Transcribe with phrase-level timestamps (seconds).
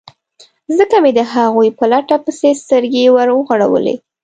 [0.77, 3.95] ځکه مې د هغوی په لټه پسې سترګې ور وغړولې.